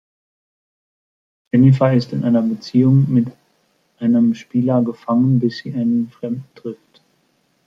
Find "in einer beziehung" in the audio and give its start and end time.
2.11-3.05